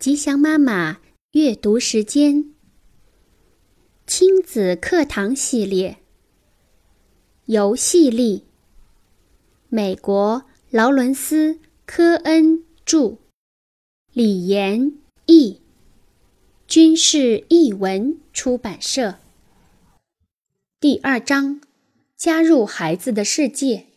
[0.00, 1.02] 吉祥妈妈
[1.32, 2.54] 阅读时间，
[4.06, 5.98] 亲子课堂系列，
[7.44, 8.46] 游戏力。
[9.68, 11.52] 美国劳伦斯·
[11.84, 13.18] 科恩著，
[14.14, 14.94] 李延
[15.26, 15.60] 译，
[16.66, 19.16] 军事译文出版社。
[20.80, 21.60] 第二章：
[22.16, 23.88] 加入孩子的世界，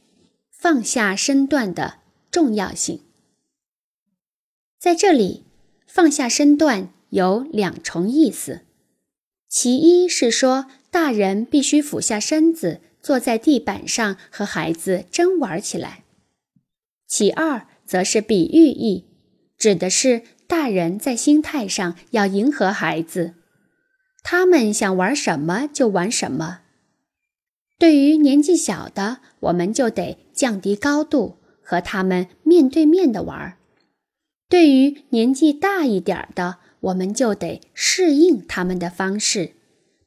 [0.49, 1.99] 放下身段的
[2.29, 2.99] 重要性。
[4.77, 5.45] 在这里。
[5.93, 8.61] 放下身段有两重意思，
[9.47, 16.03] 其一是说大人必须俯下身子坐在地板上和孩子真玩起来；
[17.07, 19.05] 其二则是比喻意，
[19.55, 23.35] 指的是大人在心态上要迎合孩子，
[24.23, 26.61] 他们想玩什么就玩什么。
[27.77, 33.59] 对于年纪小的，我们就得降低高度，和他们面对面的玩。
[34.53, 39.53] 对于年纪大一点的，我们就得适应他们的方式，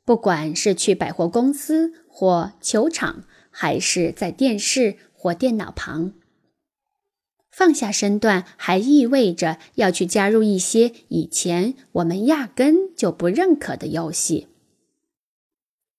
[0.04, 6.12] 不管是去百货公司或球场，还是在电视或电脑旁。
[7.50, 14.46] 放下身段，还意味着要去加入一些以前我们压根就不认可的游戏。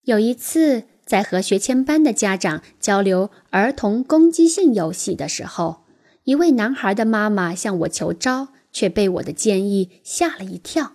[0.04, 5.82] 有一次，在和学前班的家长交流儿童攻击性游戏的时候。
[6.28, 10.92] 一位男孩的妈妈向我求招，却被我的建议吓了一跳。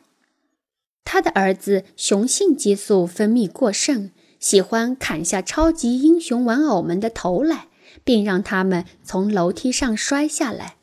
[1.03, 7.69] 他的儿子雄性激素分泌过剩，喜欢砍下超级英雄玩偶们的头来，
[8.03, 10.75] 并让他们从楼梯上摔下来。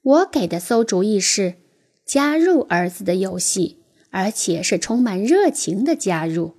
[0.00, 1.56] 我给的馊主意是
[2.06, 6.54] 加入儿子的游戏，而且是充满热情的加入。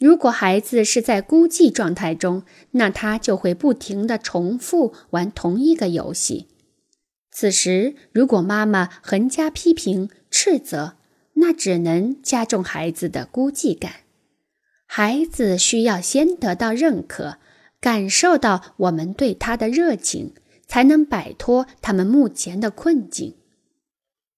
[0.00, 6.48] 如果孩子是在孤寂状态中，那他就会不停地重复玩同一个游戏。
[7.30, 10.94] 此时，如果妈妈横加批评、斥责，
[11.34, 13.92] 那只能加重孩子的孤寂感。
[14.86, 17.36] 孩子需要先得到认可，
[17.78, 20.32] 感受到我们对他的热情，
[20.66, 23.36] 才能摆脱他们目前的困境。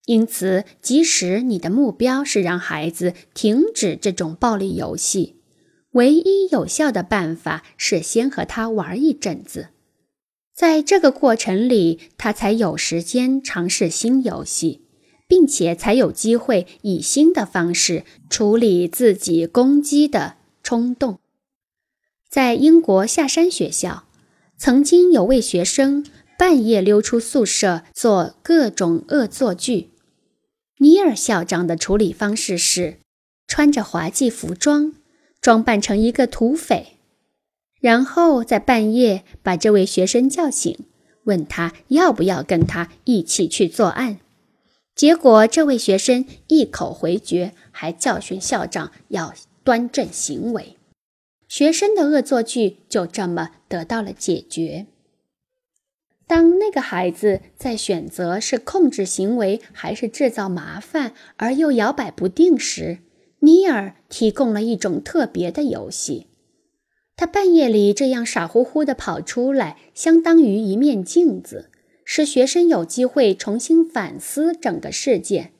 [0.07, 5.37] 因此，即使你的目标是让孩子停止这种暴力游戏，
[5.93, 9.69] 唯一有效的办法是先和他玩一阵子，
[10.55, 14.87] 在这个过程里，他才有时间尝试新游戏，
[15.29, 21.19] 并且才有机会以新的方式处理自己攻击的冲动。
[22.31, 24.05] 在英国下山学校，
[24.57, 26.07] 曾经有位学生
[26.39, 29.91] 半夜溜出宿舍做各种恶作剧。
[30.79, 33.01] 尼尔校长的处理方式是
[33.47, 34.95] 穿着滑稽服装。
[35.43, 36.99] 装扮成一个土匪，
[37.81, 40.79] 然后在半夜把这位学生叫醒，
[41.25, 44.21] 问他要不要跟他一起去作案。
[44.95, 50.77] 结果这位学生一口回绝，还教训校长要端正行为。
[51.49, 54.87] 学生的恶作剧就这么得到了解决。
[56.29, 62.99] 当那个孩子在选择是控制行为还是制造麻烦而又摇摆不定时，
[63.45, 66.29] 尼尔提供了一种特别的游戏，
[67.17, 71.69] 他半夜里这样傻乎乎地跑出来，相当于一面镜子，
[72.05, 75.51] 使学生有机会重新反思整个事件。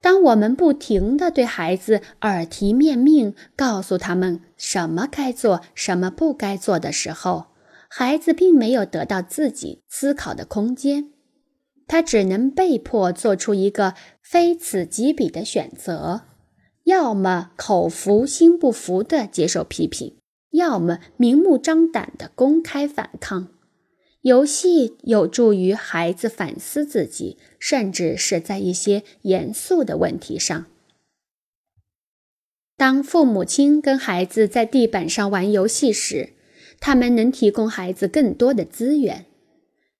[0.00, 7.46] 当我们不停地对孩子耳提面命，告诉他们什么该做、什么不该做的时候，
[7.88, 11.10] 孩子并没有得到自己思考的空间，
[11.88, 16.22] 他只能被迫做出一个非此即彼的选择。
[16.84, 20.16] 要么口服心不服地接受批评，
[20.50, 23.48] 要么明目张胆地公开反抗。
[24.20, 30.66] 游戏有助于孩子反思自己，甚至是在一些严肃的问题上。
[32.76, 36.30] 当父母亲跟孩子在地板上玩游戏时，
[36.80, 39.26] 他们能提供孩子更多的资源。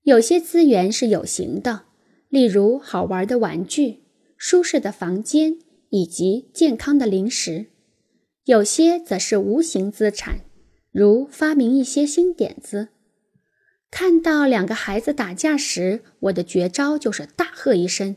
[0.02, 1.82] 有些资源是有形的，
[2.28, 4.04] 例如好玩的玩具、
[4.36, 5.58] 舒适的房间。
[5.94, 7.66] 以及健康的零食，
[8.46, 10.40] 有些则是无形资产，
[10.90, 12.88] 如发明一些新点子。
[13.92, 18.16] 看到两个孩子打架时，我的绝招就是大喝一声：“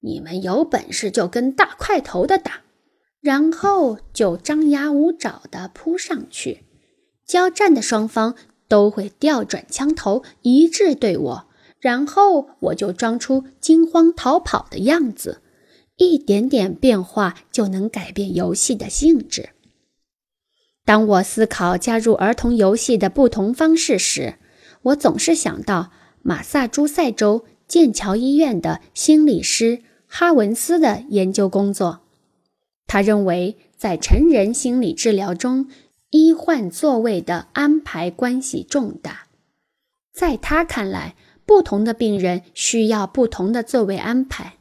[0.00, 2.62] 你们有本事就跟大块头的打！”
[3.20, 6.62] 然后就张牙舞爪地扑上去。
[7.26, 8.34] 交战的双方
[8.68, 11.46] 都会调转枪头，一致对我，
[11.78, 15.41] 然后我就装出惊慌逃跑的样子。
[16.02, 19.50] 一点点变化就能改变游戏的性质。
[20.84, 24.34] 当我思考加入儿童游戏的不同方式时，
[24.82, 32.00] 我总是想到马萨诸塞州剑桥医院的心理师哈文斯的研究工作。
[32.86, 35.68] 他认为，在成人心理治疗中，
[36.10, 39.28] 医患座位的安排关系重大。
[40.12, 41.14] 在他看来，
[41.46, 44.58] 不同的病人需要不同的座位安排。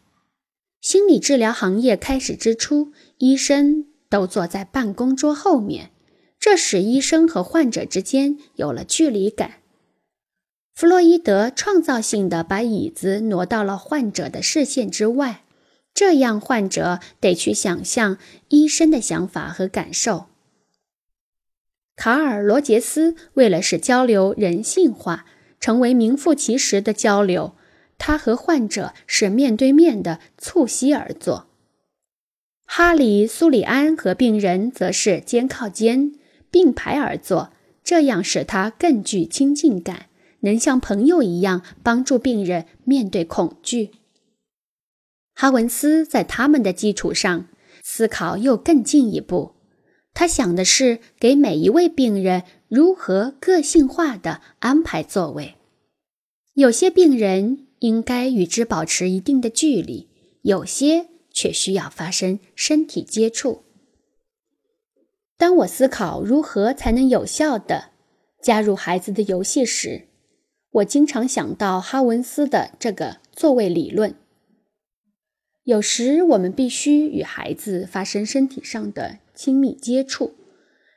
[0.82, 5.92] 心理治疗行业开始之初，医生都坐在办公桌后面，
[6.40, 9.60] 这使医生和患者之间有了距离感。
[10.74, 15.44] 弗洛伊德创造性的把椅子挪到了患者的视线之外。
[15.94, 18.18] 这样，患者得去想象
[18.48, 20.28] 医生的想法和感受。
[21.96, 25.26] 卡尔·罗杰斯为了使交流人性化，
[25.60, 27.56] 成为名副其实的交流，
[28.04, 31.46] 他和患者是面对面的促膝而坐。
[32.66, 36.14] 哈里·苏里安和病人则是肩靠肩
[36.50, 37.54] 并排而坐，
[37.84, 40.08] 这样使他更具亲近感，
[40.40, 43.92] 能像朋友一样帮助病人面对恐惧。
[45.36, 47.50] 哈文斯在他们的基础上
[47.84, 49.54] 思考又更进一步，
[50.16, 55.54] 他想的是给每一位病人如何个性化的安排座位。
[56.56, 60.08] 有些病人应该与之保持一定的距离，
[60.44, 63.64] 有些却需要发生身体接触。
[65.36, 67.90] 当我思考如何才能有效地
[68.40, 70.08] 加入孩子的游戏时，
[70.74, 74.16] 我经常想到哈文斯的这个座位理论。
[75.64, 80.36] 有时我们必须与孩子发生身体上的亲密接触，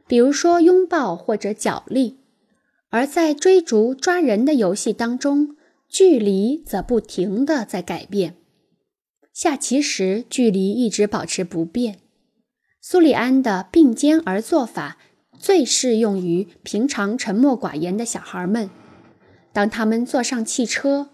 [0.06, 2.18] 比如说拥抱或者脚力；
[2.90, 5.53] 而在追逐抓人的游戏当中，
[5.94, 8.34] 距离则不停地在改变。
[9.32, 12.00] 下棋时，距离一直保持不变。
[12.80, 14.98] 苏里安的并肩而坐法
[15.38, 18.68] 最适用于平常沉默寡言的小孩们。
[19.52, 21.10] 当他们坐上汽车，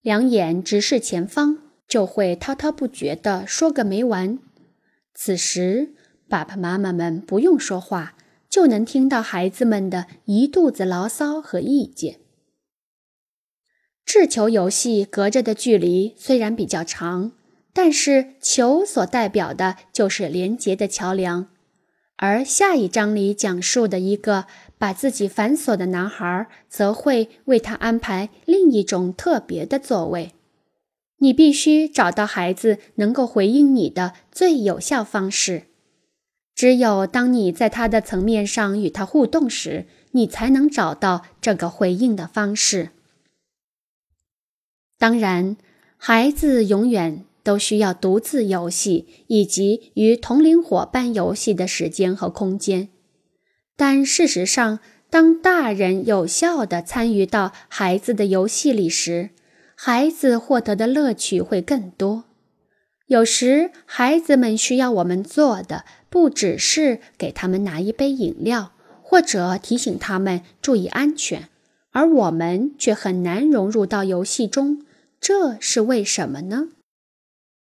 [0.00, 1.58] 两眼直视前方。
[1.88, 4.38] 就会滔滔不绝地说个没完。
[5.14, 5.94] 此时，
[6.28, 8.14] 爸爸妈妈们不用说话，
[8.50, 12.20] 就能听到孩子们的一肚子牢骚和意见。
[14.08, 17.32] 掷球游戏隔着的距离虽然比较长，
[17.74, 21.48] 但是球所代表的就是连结的桥梁。
[22.16, 24.46] 而下一章里讲述的一个
[24.78, 30.32] 把自己反锁的男孩，则会为他安排另一种特别的座位。
[31.18, 35.64] 你必须找到孩子能够回应你的最有效方式。
[36.54, 42.92] 只有当你在他的层面上与他互动时，你才能找到这个回应的方式。
[44.98, 45.56] 当然，
[45.96, 52.88] 孩子永远都需要独自游戏以及与同龄伙伴游戏的时间和空间。
[53.76, 59.30] 但事实上，当大人有效地参与到孩子的游戏里时，
[59.76, 62.24] 孩子获得的乐趣会更多。
[63.06, 71.48] 有时，孩子们需要我们做的不只是给他们拿一杯饮料，或者提醒他们注意安全，
[71.92, 74.82] 而我们却很难融入到游戏中。
[75.20, 76.68] 这是为什么呢？